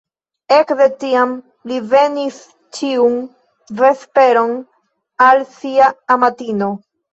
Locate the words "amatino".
6.19-6.75